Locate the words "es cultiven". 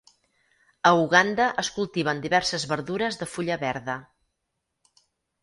1.63-2.23